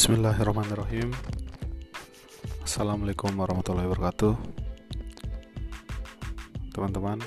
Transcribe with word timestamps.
Bismillahirrahmanirrahim. 0.00 1.12
Assalamualaikum 2.64 3.36
warahmatullahi 3.36 3.84
wabarakatuh. 3.84 4.32
Teman-teman 6.72 7.20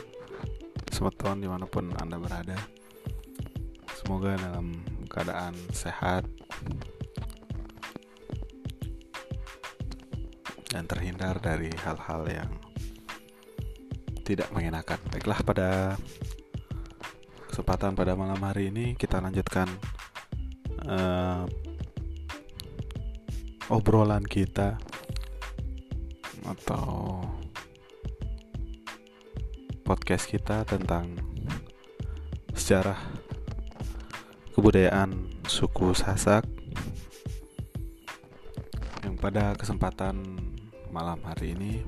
Selamat 0.89 1.15
tahun 1.21 1.45
di 1.45 1.47
mana 1.53 1.69
pun 1.69 1.93
anda 2.01 2.17
berada 2.17 2.57
Semoga 3.93 4.33
dalam 4.41 4.81
keadaan 5.05 5.53
sehat 5.69 6.25
Dan 10.73 10.89
terhindar 10.89 11.37
dari 11.37 11.69
hal-hal 11.77 12.25
yang 12.25 12.49
Tidak 14.25 14.49
mengenakan. 14.49 14.97
Baiklah 15.13 15.45
pada 15.45 15.69
Kesempatan 17.53 17.93
pada 17.93 18.17
malam 18.17 18.41
hari 18.41 18.73
ini 18.73 18.97
Kita 18.97 19.21
lanjutkan 19.21 19.69
uh, 20.89 21.45
obrolan 23.71 24.23
kita 24.27 24.75
atau 26.43 27.23
podcast 29.87 30.27
kita 30.27 30.67
tentang 30.67 31.15
sejarah 32.51 32.99
kebudayaan 34.51 35.15
suku 35.47 35.95
Sasak 35.95 36.43
yang 39.07 39.15
pada 39.15 39.55
kesempatan 39.55 40.19
malam 40.91 41.19
hari 41.23 41.55
ini 41.55 41.83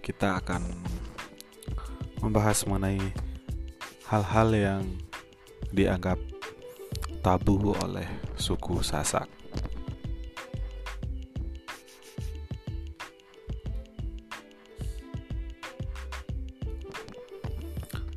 kita 0.00 0.40
akan 0.40 0.64
membahas 2.24 2.64
mengenai 2.64 3.00
hal-hal 4.08 4.48
yang 4.54 4.82
dianggap 5.74 6.16
tabu 7.20 7.74
oleh 7.82 8.06
suku 8.38 8.80
Sasak. 8.80 9.26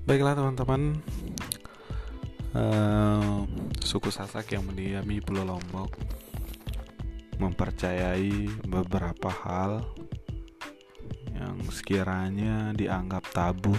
Baiklah 0.09 0.33
teman-teman. 0.33 0.97
Uh, 2.57 3.45
Suku 3.77 4.09
Sasak 4.09 4.57
yang 4.57 4.65
mendiami 4.65 5.21
Pulau 5.21 5.45
Lombok 5.45 6.01
Mempercayai 7.37 8.49
beberapa 8.65 9.29
hal 9.29 9.85
Yang 11.29 11.77
sekiranya 11.77 12.73
dianggap 12.73 13.21
tabu 13.29 13.77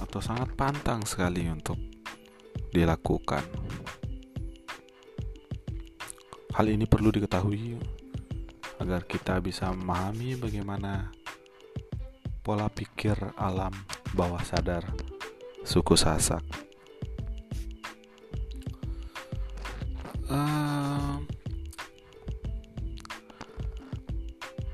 Atau 0.00 0.24
sangat 0.24 0.56
pantang 0.56 1.04
sekali 1.04 1.44
untuk 1.44 1.76
dilakukan. 2.72 3.44
Hal 6.56 6.72
ini 6.72 6.88
perlu 6.88 7.12
diketahui 7.12 7.76
agar 8.80 9.04
kita 9.04 9.44
bisa 9.44 9.68
memahami 9.76 10.40
bagaimana 10.40 11.12
pola 12.40 12.72
pikir 12.72 13.16
alam 13.36 13.72
bawah 14.16 14.40
sadar 14.40 14.80
suku 15.60 15.92
Sasak. 15.92 16.40
Uh, 20.26 21.20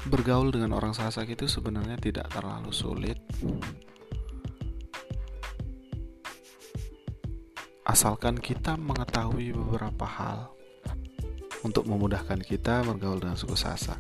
bergaul 0.07 0.55
dengan 0.55 0.79
orang 0.79 0.95
Sasak 0.95 1.27
itu 1.35 1.51
sebenarnya 1.51 1.99
tidak 1.99 2.31
terlalu 2.31 2.71
sulit. 2.71 3.19
Asalkan 7.83 8.39
kita 8.39 8.79
mengetahui 8.79 9.53
beberapa 9.53 10.07
hal 10.07 10.55
untuk 11.67 11.91
memudahkan 11.91 12.41
kita 12.47 12.87
bergaul 12.87 13.19
dengan 13.19 13.35
suku 13.35 13.59
Sasak. 13.59 13.99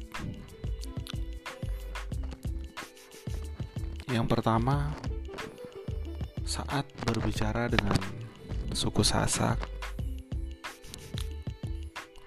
Yang 4.12 4.28
pertama, 4.28 4.92
saat 6.52 6.84
berbicara 7.08 7.64
dengan 7.72 7.96
suku 8.76 9.00
Sasak, 9.00 9.56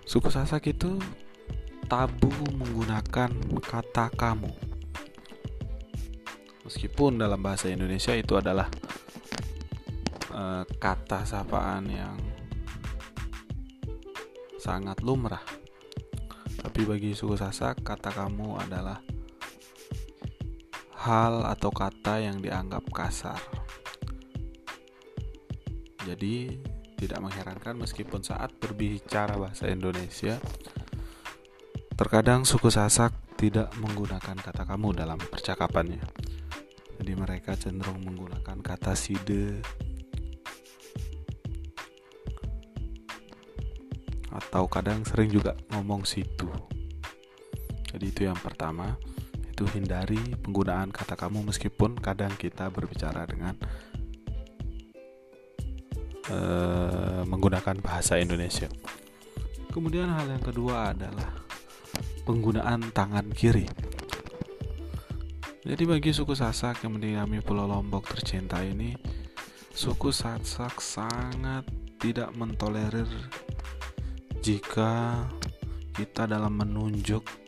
suku 0.02 0.34
Sasak 0.34 0.66
itu 0.66 0.98
tabu 1.86 2.34
menggunakan 2.58 3.30
kata 3.62 4.10
kamu. 4.18 4.50
Meskipun 6.66 7.22
dalam 7.22 7.38
bahasa 7.38 7.70
Indonesia 7.70 8.18
itu 8.18 8.34
adalah 8.34 8.66
uh, 10.34 10.66
kata 10.82 11.22
sapaan 11.22 11.86
yang 11.86 12.18
sangat 14.58 15.06
lumrah. 15.06 15.46
Tapi 16.66 16.82
bagi 16.82 17.14
suku 17.14 17.38
Sasak, 17.38 17.86
kata 17.86 18.10
kamu 18.10 18.58
adalah 18.58 18.98
hal 21.06 21.46
atau 21.46 21.70
kata 21.70 22.26
yang 22.26 22.42
dianggap 22.42 22.90
kasar. 22.90 23.55
Jadi, 26.06 26.54
tidak 26.96 27.20
mengherankan 27.20 27.76
meskipun 27.82 28.22
saat 28.22 28.54
berbicara 28.62 29.36
bahasa 29.36 29.68
Indonesia, 29.68 30.38
terkadang 31.98 32.46
suku 32.46 32.70
Sasak 32.70 33.12
tidak 33.36 33.74
menggunakan 33.82 34.38
kata 34.40 34.64
kamu 34.64 34.96
dalam 34.96 35.20
percakapannya. 35.20 36.04
Jadi 36.96 37.12
mereka 37.20 37.60
cenderung 37.60 38.00
menggunakan 38.08 38.64
kata 38.64 38.96
side 38.96 39.60
atau 44.36 44.68
kadang 44.68 45.04
sering 45.08 45.32
juga 45.32 45.56
ngomong 45.72 46.04
situ. 46.04 46.48
Jadi 47.92 48.06
itu 48.12 48.28
yang 48.28 48.40
pertama, 48.40 48.96
itu 49.48 49.64
hindari 49.72 50.20
penggunaan 50.44 50.92
kata 50.92 51.16
kamu 51.16 51.48
meskipun 51.48 51.96
kadang 52.00 52.36
kita 52.36 52.68
berbicara 52.68 53.24
dengan 53.24 53.56
uh, 56.32 57.22
menggunakan 57.28 57.78
bahasa 57.82 58.18
Indonesia. 58.18 58.70
Kemudian 59.70 60.08
hal 60.08 60.32
yang 60.32 60.44
kedua 60.44 60.96
adalah 60.96 61.36
penggunaan 62.24 62.96
tangan 62.96 63.28
kiri. 63.36 63.68
Jadi 65.66 65.84
bagi 65.90 66.14
suku 66.14 66.38
Sasak 66.38 66.86
yang 66.86 67.02
mendiami 67.02 67.42
Pulau 67.42 67.66
Lombok 67.66 68.06
tercinta 68.14 68.62
ini, 68.62 68.94
suku 69.74 70.14
Sasak 70.14 70.78
sangat 70.78 71.66
tidak 71.98 72.30
mentolerir 72.38 73.10
jika 74.46 75.26
kita 75.98 76.30
dalam 76.30 76.54
menunjuk 76.54 77.45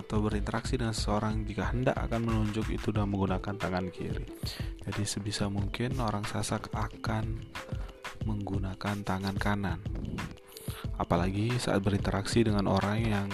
atau 0.00 0.24
berinteraksi 0.24 0.80
dengan 0.80 0.96
seseorang 0.96 1.44
jika 1.44 1.68
hendak 1.70 1.96
akan 2.00 2.24
menunjuk 2.24 2.72
itu 2.72 2.90
dengan 2.90 3.12
menggunakan 3.12 3.54
tangan 3.60 3.86
kiri. 3.92 4.24
Jadi 4.88 5.02
sebisa 5.04 5.52
mungkin 5.52 6.00
orang 6.00 6.24
Sasak 6.24 6.72
akan 6.72 7.44
menggunakan 8.24 8.96
tangan 9.04 9.36
kanan. 9.36 9.80
Apalagi 10.96 11.56
saat 11.56 11.80
berinteraksi 11.80 12.44
dengan 12.44 12.68
orang 12.68 12.98
yang 13.00 13.28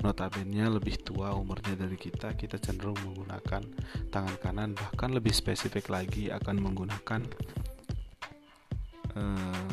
notabene 0.00 0.64
lebih 0.68 1.00
tua 1.04 1.36
umurnya 1.36 1.76
dari 1.76 1.96
kita, 1.96 2.32
kita 2.32 2.56
cenderung 2.56 2.96
menggunakan 3.04 3.62
tangan 4.08 4.36
kanan, 4.40 4.70
bahkan 4.72 5.12
lebih 5.12 5.32
spesifik 5.32 5.92
lagi 5.92 6.32
akan 6.32 6.56
menggunakan 6.56 7.20
uh, 9.16 9.68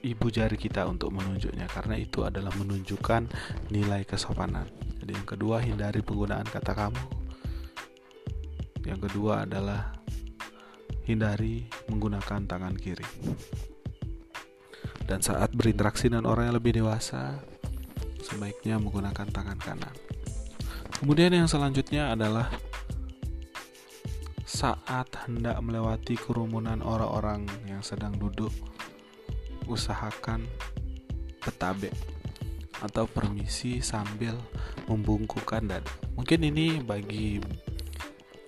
ibu 0.00 0.32
jari 0.32 0.56
kita 0.56 0.88
untuk 0.88 1.12
menunjuknya 1.12 1.68
karena 1.68 1.96
itu 2.00 2.24
adalah 2.24 2.52
menunjukkan 2.56 3.28
nilai 3.68 4.02
kesopanan. 4.08 4.68
Jadi 5.00 5.12
yang 5.12 5.28
kedua 5.28 5.60
hindari 5.60 6.00
penggunaan 6.00 6.48
kata 6.48 6.72
kamu. 6.72 7.04
Yang 8.88 9.00
kedua 9.08 9.44
adalah 9.44 9.92
hindari 11.04 11.68
menggunakan 11.92 12.48
tangan 12.48 12.74
kiri. 12.80 13.04
Dan 15.04 15.20
saat 15.20 15.52
berinteraksi 15.52 16.06
dengan 16.08 16.30
orang 16.30 16.48
yang 16.48 16.56
lebih 16.56 16.80
dewasa, 16.80 17.42
sebaiknya 18.22 18.78
menggunakan 18.78 19.26
tangan 19.28 19.58
kanan. 19.58 19.94
Kemudian 21.02 21.34
yang 21.34 21.48
selanjutnya 21.50 22.14
adalah 22.14 22.46
saat 24.46 25.08
hendak 25.26 25.58
melewati 25.64 26.14
kerumunan 26.14 26.78
orang-orang 26.84 27.48
yang 27.66 27.82
sedang 27.82 28.14
duduk 28.20 28.52
usahakan 29.70 30.42
petabe 31.40 31.94
atau 32.80 33.04
permisi 33.06 33.84
sambil 33.84 34.34
membungkukkan 34.88 35.62
dada. 35.68 35.92
Mungkin 36.16 36.40
ini 36.48 36.80
bagi 36.80 37.38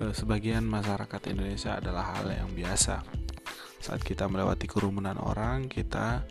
e, 0.00 0.04
sebagian 0.10 0.64
masyarakat 0.64 1.20
Indonesia 1.30 1.78
adalah 1.78 2.16
hal 2.16 2.32
yang 2.32 2.50
biasa. 2.50 3.04
Saat 3.82 4.00
kita 4.02 4.26
melewati 4.26 4.64
kerumunan 4.66 5.19
orang, 5.20 5.69
kita 5.69 6.24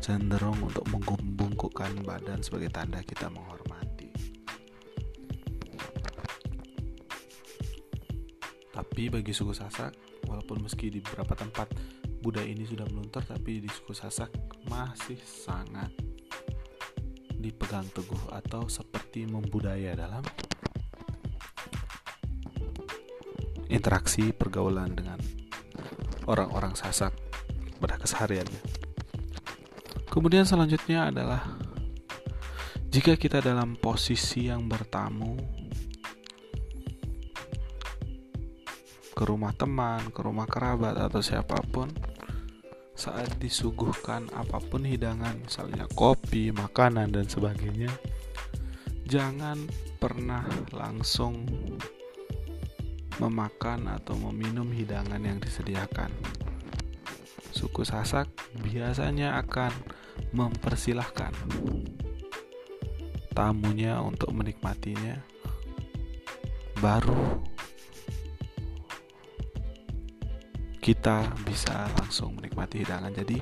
cenderung 0.00 0.60
untuk 0.60 0.84
membungkukkan 0.88 2.04
badan 2.04 2.40
sebagai 2.44 2.68
tanda 2.72 3.00
kita 3.00 3.28
menghormati. 3.32 4.08
Tapi 8.74 9.02
bagi 9.10 9.32
suku 9.32 9.56
Sasak, 9.56 9.96
walaupun 10.28 10.64
meski 10.64 10.92
di 10.92 11.00
beberapa 11.00 11.34
tempat 11.34 11.72
budaya 12.24 12.48
ini 12.48 12.64
sudah 12.64 12.88
meluntur 12.88 13.20
tapi 13.20 13.60
di 13.60 13.68
suku 13.68 13.92
Sasak 13.92 14.32
masih 14.72 15.20
sangat 15.20 15.92
dipegang 17.36 17.84
teguh 17.92 18.32
atau 18.32 18.64
seperti 18.64 19.28
membudaya 19.28 19.92
dalam 19.92 20.24
interaksi 23.68 24.32
pergaulan 24.32 24.96
dengan 24.96 25.20
orang-orang 26.24 26.72
Sasak 26.72 27.12
pada 27.76 28.00
kesehariannya. 28.00 28.64
Kemudian 30.08 30.48
selanjutnya 30.48 31.12
adalah 31.12 31.44
jika 32.88 33.20
kita 33.20 33.44
dalam 33.44 33.76
posisi 33.76 34.48
yang 34.48 34.64
bertamu 34.64 35.36
ke 39.14 39.22
rumah 39.26 39.52
teman, 39.54 40.10
ke 40.10 40.20
rumah 40.22 40.46
kerabat 40.46 40.98
atau 40.98 41.18
siapa 41.18 41.58
pun, 41.70 41.90
saat 43.04 43.36
disuguhkan 43.36 44.32
apa 44.32 44.56
pun 44.64 44.88
hidangan, 44.88 45.36
misalnya 45.44 45.84
kopi, 45.92 46.48
makanan, 46.56 47.12
dan 47.12 47.28
sebagainya, 47.28 47.92
jangan 49.04 49.60
pernah 50.00 50.48
langsung 50.72 51.44
memakan 53.20 53.92
atau 53.92 54.16
meminum 54.16 54.72
hidangan 54.72 55.20
yang 55.20 55.36
disediakan. 55.36 56.08
Suku 57.52 57.84
Sasak 57.84 58.26
biasanya 58.64 59.36
akan 59.44 59.70
mempersilahkan 60.32 61.36
tamunya 63.36 64.00
untuk 64.00 64.32
menikmatinya, 64.32 65.20
baru 66.80 67.53
kita 70.84 71.24
bisa 71.48 71.88
langsung 71.96 72.36
menikmati 72.36 72.84
hidangan. 72.84 73.08
Jadi 73.08 73.40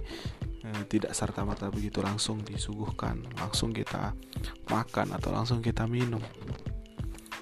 eh, 0.63 0.83
tidak 0.87 1.11
serta 1.11 1.43
merta 1.43 1.67
begitu 1.75 1.99
langsung 1.99 2.39
disuguhkan 2.47 3.19
langsung 3.35 3.75
kita 3.75 4.15
makan 4.71 5.11
atau 5.19 5.35
langsung 5.35 5.59
kita 5.59 5.91
minum. 5.91 6.23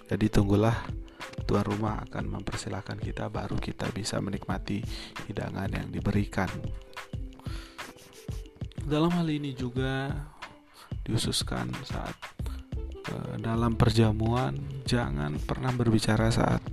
Jadi 0.08 0.32
tunggulah 0.32 0.72
tuan 1.44 1.68
rumah 1.68 2.00
akan 2.08 2.40
mempersilahkan 2.40 2.96
kita 2.96 3.28
baru 3.28 3.60
kita 3.60 3.92
bisa 3.92 4.16
menikmati 4.24 4.80
hidangan 5.28 5.68
yang 5.68 5.92
diberikan. 5.92 6.48
Dalam 8.80 9.12
hal 9.12 9.28
ini 9.28 9.52
juga 9.52 10.08
diususkan 11.04 11.68
saat 11.84 12.16
eh, 13.04 13.36
dalam 13.36 13.76
perjamuan 13.76 14.56
jangan 14.88 15.36
pernah 15.44 15.76
berbicara 15.76 16.32
saat 16.32 16.64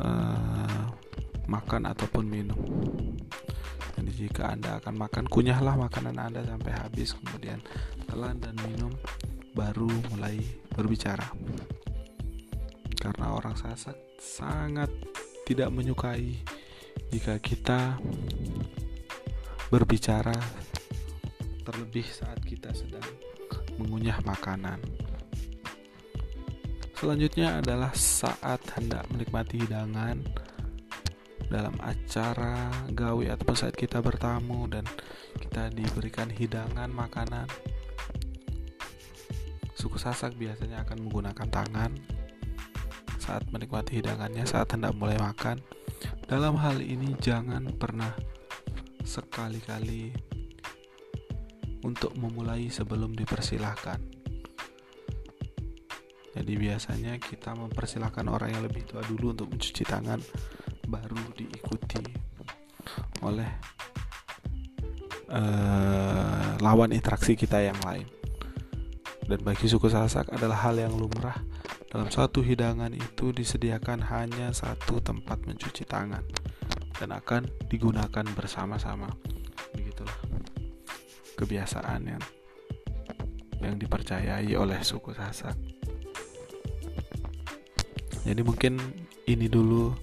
uh, 0.00 0.55
makan 1.46 1.90
ataupun 1.90 2.24
minum. 2.26 2.58
Jadi 3.96 4.28
jika 4.28 4.52
Anda 4.52 4.76
akan 4.78 4.94
makan, 4.98 5.24
kunyahlah 5.26 5.74
makanan 5.78 6.20
Anda 6.20 6.44
sampai 6.44 6.72
habis, 6.76 7.16
kemudian 7.16 7.62
telan 8.04 8.36
dan 8.38 8.54
minum, 8.68 8.92
baru 9.56 9.88
mulai 10.12 10.36
berbicara. 10.76 11.26
Karena 13.00 13.32
orang 13.32 13.56
Sasak 13.56 13.96
sangat 14.20 14.92
tidak 15.48 15.72
menyukai 15.72 16.36
jika 17.08 17.40
kita 17.40 17.96
berbicara 19.72 20.34
terlebih 21.64 22.06
saat 22.06 22.38
kita 22.44 22.70
sedang 22.76 23.06
mengunyah 23.80 24.18
makanan. 24.22 24.78
Selanjutnya 26.96 27.60
adalah 27.60 27.92
saat 27.92 28.60
hendak 28.72 29.04
menikmati 29.12 29.60
hidangan 29.60 30.20
dalam 31.46 31.74
acara 31.82 32.70
gawe 32.90 33.24
ataupun 33.34 33.56
saat 33.56 33.74
kita 33.74 34.02
bertamu 34.02 34.66
dan 34.66 34.82
kita 35.38 35.70
diberikan 35.70 36.26
hidangan 36.30 36.90
makanan. 36.90 37.46
Suku 39.76 40.00
Sasak 40.00 40.34
biasanya 40.34 40.82
akan 40.82 41.06
menggunakan 41.06 41.48
tangan 41.48 41.92
saat 43.20 43.46
menikmati 43.50 43.98
hidangannya 44.02 44.46
saat 44.46 44.70
hendak 44.74 44.94
mulai 44.98 45.18
makan. 45.18 45.62
Dalam 46.26 46.58
hal 46.58 46.82
ini 46.82 47.14
jangan 47.22 47.70
pernah 47.78 48.10
sekali-kali 49.06 50.10
untuk 51.86 52.18
memulai 52.18 52.66
sebelum 52.66 53.14
dipersilahkan 53.14 54.16
jadi 56.36 56.52
biasanya 56.52 57.16
kita 57.16 57.56
mempersilahkan 57.56 58.28
orang 58.28 58.52
yang 58.52 58.62
lebih 58.68 58.84
tua 58.84 59.00
dulu 59.08 59.32
untuk 59.32 59.48
mencuci 59.56 59.84
tangan 59.88 60.20
baru 60.86 61.18
diikuti 61.34 62.02
oleh 63.26 63.50
uh, 65.30 66.54
lawan 66.62 66.94
interaksi 66.94 67.34
kita 67.34 67.60
yang 67.60 67.78
lain. 67.82 68.06
Dan 69.26 69.42
bagi 69.42 69.66
suku 69.66 69.90
Sasak 69.90 70.30
adalah 70.30 70.62
hal 70.62 70.78
yang 70.78 70.94
lumrah 70.94 71.34
dalam 71.90 72.06
suatu 72.14 72.46
hidangan 72.46 72.94
itu 72.94 73.34
disediakan 73.34 74.06
hanya 74.06 74.54
satu 74.54 75.02
tempat 75.02 75.42
mencuci 75.42 75.82
tangan 75.82 76.22
dan 77.02 77.10
akan 77.10 77.50
digunakan 77.66 78.22
bersama-sama. 78.38 79.10
Begitulah 79.74 80.14
kebiasaan 81.34 82.00
yang 82.06 82.22
yang 83.58 83.74
dipercayai 83.82 84.54
oleh 84.54 84.78
suku 84.86 85.10
Sasak 85.10 85.58
jadi 88.26 88.42
mungkin 88.42 88.82
ini 89.30 89.46
dulu 89.46 89.94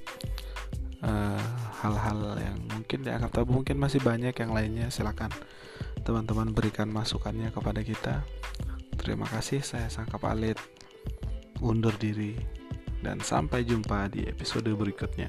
hal-hal 1.83 2.19
uh, 2.33 2.39
yang 2.39 2.57
mungkin 2.71 3.03
dianggap 3.03 3.31
tabu 3.35 3.59
mungkin 3.59 3.75
masih 3.79 4.00
banyak 4.00 4.33
yang 4.33 4.51
lainnya. 4.55 4.88
Silakan 4.88 5.31
teman-teman 6.07 6.55
berikan 6.55 6.88
masukannya 6.88 7.51
kepada 7.51 7.83
kita. 7.83 8.23
Terima 8.95 9.27
kasih 9.27 9.59
saya 9.65 9.91
Sangka 9.91 10.15
Palit 10.15 10.55
undur 11.59 11.95
diri 11.95 12.35
dan 13.03 13.19
sampai 13.19 13.67
jumpa 13.67 14.07
di 14.11 14.23
episode 14.27 14.71
berikutnya 14.71 15.27